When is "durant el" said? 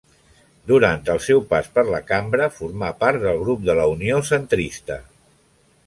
0.69-1.19